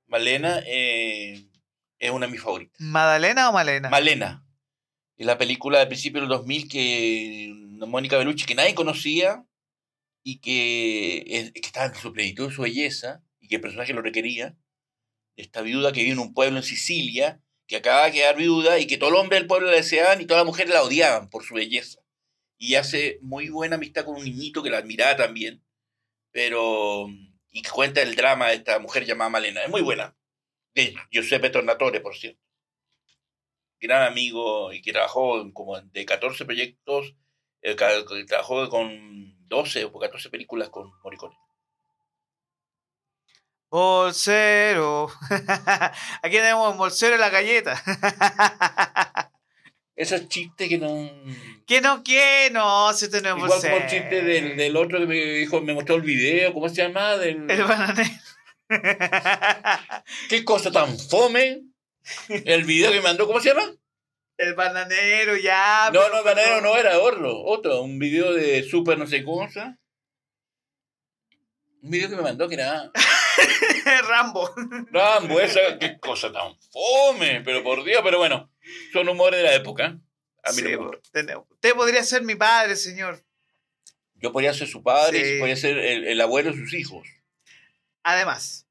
Malena 0.07 0.61
eh, 0.65 1.45
es 1.99 2.11
una 2.11 2.25
de 2.25 2.31
mis 2.31 2.41
favoritas. 2.41 2.75
¿Madalena 2.79 3.49
o 3.49 3.53
Malena? 3.53 3.89
Malena. 3.89 4.45
Es 5.15 5.25
la 5.27 5.37
película 5.37 5.77
de 5.79 5.85
principio 5.87 6.21
del 6.21 6.29
2000 6.29 6.67
que 6.67 7.53
Mónica 7.87 8.17
Bellucci, 8.17 8.45
que 8.45 8.55
nadie 8.55 8.73
conocía 8.73 9.45
y 10.23 10.39
que, 10.39 11.23
es- 11.27 11.51
que 11.51 11.59
estaba 11.61 11.85
en 11.87 11.95
su 11.95 12.11
plenitud 12.13 12.51
su 12.51 12.63
belleza 12.63 13.21
y 13.39 13.47
que 13.47 13.55
el 13.55 13.61
personaje 13.61 13.93
lo 13.93 14.01
requería. 14.01 14.55
Esta 15.35 15.61
viuda 15.61 15.91
que 15.91 16.01
vive 16.01 16.13
en 16.13 16.19
un 16.19 16.33
pueblo 16.33 16.57
en 16.57 16.63
Sicilia, 16.63 17.41
que 17.67 17.77
acaba 17.77 18.05
de 18.05 18.11
quedar 18.11 18.35
viuda 18.35 18.79
y 18.79 18.87
que 18.87 18.97
todo 18.97 19.09
el 19.09 19.15
hombre 19.15 19.37
del 19.37 19.47
pueblo 19.47 19.67
la 19.67 19.77
deseaban 19.77 20.21
y 20.21 20.25
todas 20.25 20.41
las 20.41 20.47
mujeres 20.47 20.73
la 20.73 20.83
odiaban 20.83 21.29
por 21.29 21.43
su 21.43 21.55
belleza. 21.55 21.99
Y 22.57 22.75
hace 22.75 23.19
muy 23.21 23.49
buena 23.49 23.75
amistad 23.75 24.05
con 24.05 24.15
un 24.15 24.23
niñito 24.23 24.63
que 24.63 24.69
la 24.69 24.77
admiraba 24.79 25.17
también, 25.17 25.63
pero. 26.31 27.07
y 27.51 27.61
que 27.61 27.69
cuenta 27.69 28.01
el 28.01 28.15
drama 28.15 28.49
de 28.49 28.55
esta 28.55 28.79
mujer 28.79 29.05
llamada 29.05 29.29
Malena. 29.29 29.63
Es 29.63 29.69
muy 29.69 29.81
buena. 29.81 30.15
De 30.75 30.95
Giuseppe 31.11 31.49
Tornatore, 31.49 32.01
por 32.01 32.15
cierto 32.15 32.43
gran 33.83 34.03
amigo 34.03 34.73
y 34.73 34.81
que 34.81 34.93
trabajó 34.93 35.53
como 35.53 35.79
de 35.79 36.05
14 36.05 36.45
proyectos, 36.45 37.15
eh, 37.61 37.75
trabajó 37.75 38.69
con 38.69 39.47
12 39.47 39.85
o 39.85 39.99
14 39.99 40.29
películas 40.29 40.69
con 40.69 40.91
Morricone. 41.03 41.35
Bolsero. 43.73 45.09
Aquí 46.21 46.35
tenemos 46.35 46.77
bolsero 46.77 47.15
en 47.15 47.21
la 47.21 47.31
galleta. 47.31 47.81
Esos 49.95 50.29
chistes 50.29 50.69
que 50.69 50.77
no... 50.77 51.09
¿Qué 51.65 51.81
no, 51.81 52.03
qué 52.03 52.51
no? 52.51 52.93
Si 52.93 53.09
tenemos 53.09 53.45
Igual 53.45 53.59
como 53.59 53.77
el 53.77 53.87
chiste 53.87 54.21
del, 54.21 54.57
del 54.57 54.77
otro 54.77 54.99
que 54.99 55.07
me 55.07 55.15
dijo, 55.15 55.59
me 55.61 55.73
mostró 55.73 55.95
el 55.95 56.03
video, 56.03 56.53
¿cómo 56.53 56.69
se 56.69 56.83
llama? 56.83 57.17
Del, 57.17 57.49
El 57.49 57.63
bananero. 57.63 58.11
¿Qué 60.29 60.45
cosa 60.45 60.71
tan 60.71 60.99
fome? 60.99 61.63
El 62.29 62.65
video 62.65 62.91
que 62.91 62.97
me 62.97 63.01
mandó, 63.01 63.25
¿cómo 63.25 63.39
se 63.39 63.49
llama? 63.49 63.71
el 64.37 64.53
bananero, 64.53 65.35
ya. 65.37 65.89
No, 65.91 66.09
no, 66.09 66.23
Bananero 66.23 66.61
no 66.61 66.77
era 66.77 66.99
Orlo, 66.99 67.43
otro, 67.43 67.81
un 67.81 67.97
video 67.97 68.33
de 68.33 68.61
super 68.63 68.99
no 68.99 69.07
sé 69.07 69.23
cosa. 69.23 69.79
Un 71.83 71.89
video 71.91 72.09
que 72.09 72.15
me 72.15 72.21
mandó 72.21 72.47
que 72.47 72.55
era 72.55 72.89
Rambo. 74.07 74.49
Rambo, 74.91 75.39
esa, 75.39 75.77
qué 75.79 75.99
cosa 75.99 76.31
tan 76.31 76.55
fome, 76.71 77.41
pero 77.41 77.61
por 77.63 77.83
Dios, 77.83 78.01
pero 78.03 78.17
bueno, 78.17 78.49
son 78.93 79.09
humores 79.09 79.41
de 79.41 79.43
la 79.47 79.53
época. 79.55 79.97
A 80.43 80.51
mí 80.51 80.57
Sí, 80.61 80.63
no 80.73 80.89
me. 80.91 80.97
Usted 81.51 81.73
podría 81.75 82.03
ser 82.03 82.23
mi 82.23 82.35
padre, 82.35 82.75
señor. 82.77 83.21
Yo 84.15 84.31
podría 84.31 84.53
ser 84.53 84.67
su 84.69 84.81
padre, 84.81 85.23
Sí. 85.33 85.39
podría 85.39 85.57
ser 85.57 85.77
el, 85.77 86.05
el 86.07 86.21
abuelo 86.21 86.51
de 86.51 86.57
sus 86.57 86.73
hijos, 86.73 87.05
Además. 88.03 88.65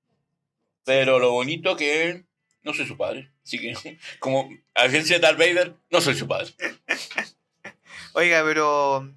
pero 0.85 1.19
lo 1.19 1.31
bonito 1.33 1.77
que 1.77 2.25
no 2.63 2.73
soy 2.73 2.87
su 2.87 2.97
padre. 2.97 3.31
Así 3.45 3.59
que, 3.59 3.99
como 4.21 4.49
agencia 4.75 5.17
de 5.17 5.21
Darth 5.21 5.39
Vader, 5.39 5.75
no 5.91 6.01
soy 6.01 6.15
su 6.15 6.27
padre. 6.27 6.53
Oiga, 8.15 8.43
pero 8.45 9.11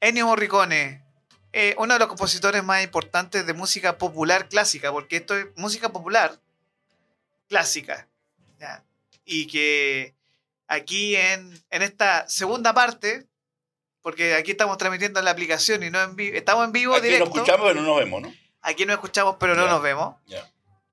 Ennio 0.00 0.26
Morricone, 0.26 1.02
eh, 1.52 1.74
uno 1.78 1.94
de 1.94 1.98
los 2.00 2.08
compositores 2.08 2.62
más 2.62 2.82
importantes 2.84 3.46
de 3.46 3.52
música 3.54 3.98
popular 3.98 4.48
clásica, 4.48 4.92
porque 4.92 5.16
esto 5.16 5.36
es 5.36 5.46
música 5.56 5.88
popular 5.90 6.38
clásica. 7.48 8.08
¿ya? 8.58 8.84
Y 9.24 9.46
que 9.46 10.14
aquí 10.68 11.16
en, 11.16 11.60
en 11.70 11.82
esta 11.82 12.28
segunda 12.28 12.72
parte, 12.74 13.26
porque 14.02 14.34
aquí 14.34 14.52
estamos 14.52 14.78
transmitiendo 14.78 15.18
en 15.18 15.24
la 15.24 15.30
aplicación 15.32 15.82
y 15.82 15.90
no 15.90 16.00
en 16.02 16.16
vivo, 16.16 16.36
estamos 16.36 16.64
en 16.64 16.72
vivo 16.72 16.94
Aquí 16.94 17.06
directo. 17.06 17.26
nos 17.26 17.34
escuchamos, 17.36 17.66
pero 17.68 17.80
no 17.80 17.86
nos 17.88 17.98
vemos, 17.98 18.22
¿no? 18.22 18.34
Aquí 18.62 18.84
nos 18.86 18.94
escuchamos, 18.94 19.36
pero 19.40 19.54
no 19.54 19.66
nos 19.66 19.82
vemos. 19.82 20.16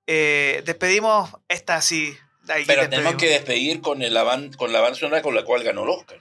Eh, 0.07 0.63
despedimos 0.65 1.29
esta 1.49 1.75
así. 1.75 2.17
Aquí 2.49 2.63
Pero 2.65 2.89
tenemos 2.89 3.15
que 3.15 3.27
despedir 3.27 3.81
con, 3.81 4.01
el 4.01 4.15
avan- 4.15 4.55
con 4.55 4.71
la 4.71 4.79
banda 4.79 4.97
sonora 4.97 5.21
con 5.21 5.35
la 5.35 5.43
cual 5.43 5.63
ganó 5.65 5.83
el 5.83 5.89
Oscar. 5.89 6.17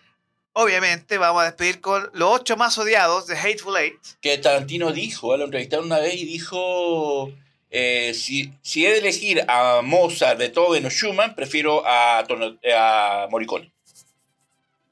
Obviamente, 0.58 1.18
vamos 1.18 1.42
a 1.42 1.44
despedir 1.44 1.82
con 1.82 2.08
los 2.14 2.40
ocho 2.40 2.56
más 2.56 2.78
odiados 2.78 3.26
de 3.26 3.36
Hateful 3.36 3.76
Eight. 3.76 4.00
que 4.22 4.38
Tarantino 4.38 4.90
dijo, 4.90 5.34
¿eh? 5.34 5.38
lo 5.38 5.44
entrevistaron 5.44 5.84
una 5.84 5.98
vez 5.98 6.14
y 6.14 6.24
dijo, 6.24 7.30
eh, 7.70 8.14
si, 8.14 8.54
si 8.62 8.86
he 8.86 8.90
de 8.90 8.98
elegir 9.00 9.44
a 9.48 9.82
Mozart, 9.82 10.38
Beethoven 10.38 10.86
o 10.86 10.88
Schumann, 10.88 11.34
prefiero 11.34 11.86
a, 11.86 12.20
a 12.20 13.28
Morricone. 13.30 13.70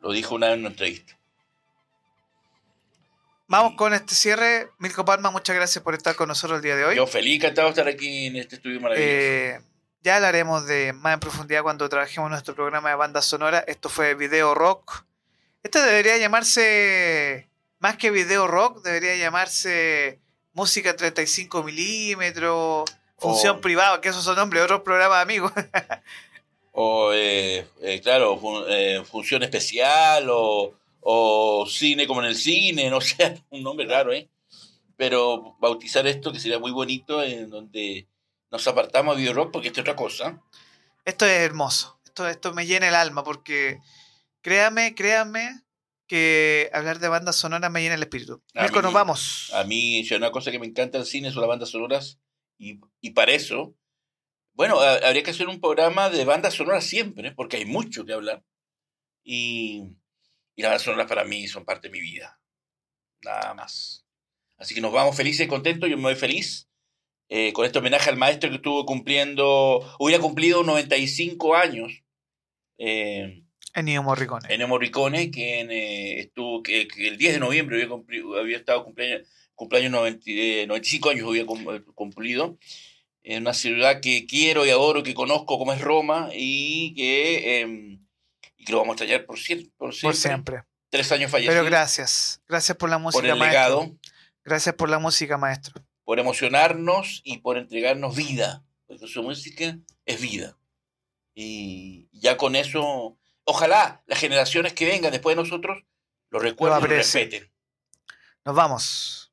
Lo 0.00 0.12
dijo 0.12 0.34
una 0.34 0.48
vez 0.48 0.54
en 0.56 0.60
una 0.60 0.68
entrevista. 0.68 1.18
Vamos 3.46 3.72
con 3.74 3.94
este 3.94 4.14
cierre. 4.14 4.68
Milko 4.78 5.06
Palma, 5.06 5.30
muchas 5.30 5.56
gracias 5.56 5.82
por 5.82 5.94
estar 5.94 6.14
con 6.14 6.28
nosotros 6.28 6.58
el 6.58 6.62
día 6.62 6.76
de 6.76 6.84
hoy. 6.84 6.96
Yo 6.96 7.06
feliz, 7.06 7.36
encantado 7.36 7.68
de 7.68 7.70
estar 7.70 7.88
aquí 7.88 8.26
en 8.26 8.36
este 8.36 8.56
estudio 8.56 8.82
maravilloso. 8.82 9.10
Eh, 9.10 9.60
ya 10.02 10.16
hablaremos 10.16 10.66
de 10.66 10.92
más 10.92 11.14
en 11.14 11.20
profundidad 11.20 11.62
cuando 11.62 11.88
trabajemos 11.88 12.28
nuestro 12.28 12.54
programa 12.54 12.90
de 12.90 12.96
banda 12.96 13.22
sonora. 13.22 13.64
Esto 13.66 13.88
fue 13.88 14.14
Video 14.14 14.54
Rock. 14.54 15.06
Este 15.64 15.80
debería 15.80 16.16
llamarse, 16.18 17.48
más 17.80 17.96
que 17.96 18.10
Video 18.12 18.46
Rock, 18.46 18.82
debería 18.84 19.16
llamarse 19.16 20.20
Música 20.52 20.94
35 20.94 21.62
milímetros, 21.64 22.84
Función 23.18 23.60
Privada, 23.60 24.00
que 24.00 24.10
esos 24.10 24.22
son 24.22 24.36
nombres 24.36 24.60
de 24.60 24.64
otros 24.66 24.82
programas 24.82 25.22
amigos. 25.22 25.52
O, 26.76 27.12
eh, 27.12 27.64
eh, 27.82 28.00
claro, 28.00 28.36
fun- 28.36 28.64
eh, 28.68 29.00
función 29.08 29.44
especial 29.44 30.26
o, 30.28 30.74
o 31.02 31.66
cine 31.70 32.04
como 32.08 32.20
en 32.20 32.26
el 32.26 32.34
cine, 32.34 32.90
no 32.90 33.00
sé, 33.00 33.44
un 33.50 33.62
nombre 33.62 33.86
raro, 33.86 34.12
¿eh? 34.12 34.28
Pero 34.96 35.54
bautizar 35.60 36.04
esto 36.08 36.32
que 36.32 36.40
sería 36.40 36.58
muy 36.58 36.72
bonito 36.72 37.22
en 37.22 37.48
donde 37.48 38.08
nos 38.50 38.66
apartamos 38.66 39.14
de 39.14 39.20
Video 39.22 39.34
Rock 39.34 39.52
porque 39.52 39.68
esto 39.68 39.78
es 39.80 39.82
otra 39.84 39.94
cosa. 39.94 40.42
Esto 41.04 41.26
es 41.26 41.42
hermoso. 41.42 41.96
Esto, 42.04 42.28
esto 42.28 42.52
me 42.52 42.66
llena 42.66 42.88
el 42.88 42.96
alma 42.96 43.22
porque 43.22 43.78
créame, 44.44 44.94
créame 44.94 45.62
que 46.06 46.70
hablar 46.74 46.98
de 46.98 47.08
bandas 47.08 47.34
sonoras 47.36 47.70
me 47.70 47.80
llena 47.80 47.94
el 47.94 48.02
espíritu. 48.02 48.42
Mirko, 48.54 48.82
nos 48.82 48.92
vamos. 48.92 49.50
A 49.54 49.64
mí, 49.64 50.06
una 50.14 50.30
cosa 50.30 50.50
que 50.50 50.58
me 50.58 50.66
encanta 50.66 50.98
del 50.98 51.06
cine 51.06 51.30
son 51.32 51.40
las 51.40 51.48
bandas 51.48 51.70
sonoras 51.70 52.20
y, 52.58 52.78
y 53.00 53.10
para 53.12 53.32
eso, 53.32 53.74
bueno, 54.52 54.78
ha- 54.80 54.98
habría 55.06 55.22
que 55.22 55.30
hacer 55.30 55.48
un 55.48 55.60
programa 55.60 56.10
de 56.10 56.24
bandas 56.26 56.54
sonoras 56.54 56.84
siempre, 56.84 57.32
porque 57.32 57.56
hay 57.56 57.64
mucho 57.64 58.04
que 58.04 58.12
hablar. 58.12 58.44
Y, 59.24 59.96
y 60.54 60.62
las 60.62 60.70
bandas 60.72 60.82
sonoras 60.82 61.06
para 61.08 61.24
mí 61.24 61.48
son 61.48 61.64
parte 61.64 61.88
de 61.88 61.92
mi 61.92 62.00
vida. 62.02 62.38
Nada 63.22 63.54
más. 63.54 64.06
Así 64.58 64.74
que 64.74 64.80
nos 64.82 64.92
vamos 64.92 65.16
felices 65.16 65.46
y 65.46 65.48
contentos. 65.48 65.88
Yo 65.88 65.96
me 65.96 66.02
voy 66.04 66.14
feliz 66.16 66.68
eh, 67.30 67.54
con 67.54 67.64
este 67.64 67.78
homenaje 67.78 68.10
al 68.10 68.18
maestro 68.18 68.50
que 68.50 68.56
estuvo 68.56 68.84
cumpliendo, 68.84 69.80
hubiera 69.98 70.20
cumplido 70.22 70.62
95 70.62 71.54
años. 71.56 72.02
Eh, 72.78 73.43
Ennio 73.74 74.02
Morricone. 74.02 74.46
Ennio 74.52 74.68
Morricone, 74.68 75.30
quien 75.30 75.70
eh, 75.70 76.20
estuvo, 76.20 76.62
que, 76.62 76.86
que 76.88 77.08
el 77.08 77.18
10 77.18 77.34
de 77.34 77.40
noviembre 77.40 77.76
había, 77.82 77.88
cumpli- 77.94 78.38
había 78.40 78.56
estado 78.56 78.84
cumpleaños, 78.84 79.26
cumpleaños 79.54 79.90
90 79.92 80.22
eh, 80.26 80.66
95 80.66 81.10
años 81.10 81.28
había 81.28 81.42
eh, 81.42 81.82
cumplido, 81.94 82.58
en 83.22 83.42
una 83.42 83.54
ciudad 83.54 84.00
que 84.00 84.26
quiero 84.26 84.64
y 84.66 84.70
adoro, 84.70 85.02
que 85.02 85.14
conozco 85.14 85.58
como 85.58 85.72
es 85.72 85.80
Roma, 85.80 86.28
y 86.32 86.94
que, 86.94 87.62
eh, 87.62 87.98
y 88.56 88.64
que 88.64 88.72
lo 88.72 88.78
vamos 88.78 88.92
a 88.92 89.04
extrañar 89.04 89.26
por, 89.26 89.38
siempre, 89.38 89.70
por 89.76 89.92
siempre. 89.94 90.08
Por 90.08 90.14
siempre. 90.16 90.62
Tres 90.90 91.10
años 91.10 91.30
fallecido. 91.30 91.54
Pero 91.54 91.64
gracias. 91.64 92.40
Gracias 92.46 92.76
por 92.76 92.88
la 92.90 92.98
música, 92.98 93.20
por 93.22 93.28
el 93.30 93.36
maestro. 93.36 93.60
legado, 93.80 93.98
Gracias 94.44 94.74
por 94.74 94.90
la 94.90 94.98
música, 94.98 95.38
maestro. 95.38 95.82
por 96.04 96.18
emocionarnos 96.20 97.22
y 97.24 97.38
por 97.38 97.56
entregarnos 97.56 98.14
vida, 98.14 98.62
porque 98.86 99.06
su 99.08 99.22
música 99.22 99.78
es 100.04 100.20
vida. 100.20 100.56
Y 101.34 102.08
ya 102.12 102.36
con 102.36 102.54
eso, 102.56 103.16
ojalá 103.44 104.02
las 104.06 104.18
generaciones 104.18 104.72
que 104.72 104.86
vengan 104.86 105.12
después 105.12 105.36
de 105.36 105.42
nosotros 105.42 105.82
lo 106.30 106.38
recuerden 106.38 106.78
y 106.78 106.82
lo 106.82 106.88
respeten. 106.88 107.50
Nos 108.44 108.54
vamos. 108.54 109.32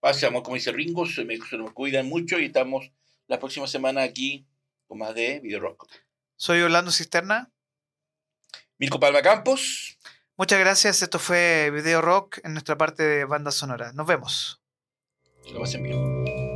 Pase, 0.00 0.26
amor, 0.26 0.42
como 0.42 0.56
dice 0.56 0.72
Ringo, 0.72 1.06
se, 1.06 1.24
me, 1.24 1.38
se 1.38 1.56
nos 1.56 1.72
cuidan 1.72 2.06
mucho 2.06 2.38
y 2.38 2.46
estamos 2.46 2.90
la 3.26 3.38
próxima 3.38 3.66
semana 3.66 4.02
aquí 4.02 4.46
con 4.86 4.98
más 4.98 5.14
de 5.14 5.40
Video 5.40 5.60
Rock. 5.60 5.86
Soy 6.36 6.60
Orlando 6.60 6.90
Cisterna. 6.90 7.50
Mirko 8.78 8.98
Palma 8.98 9.22
Campos, 9.22 9.96
Muchas 10.36 10.58
gracias. 10.58 11.02
Esto 11.02 11.18
fue 11.18 11.70
Video 11.72 12.00
Rock 12.00 12.38
en 12.42 12.54
nuestra 12.54 12.76
parte 12.76 13.02
de 13.02 13.24
banda 13.24 13.50
sonora. 13.50 13.92
Nos 13.92 14.06
vemos. 14.06 14.60
Que 15.44 15.52
lo 15.52 15.60
pasen 15.60 15.82
bien. 15.82 16.51